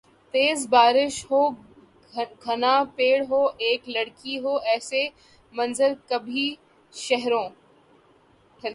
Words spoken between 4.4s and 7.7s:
ہوایسے منظر کبھی شہروں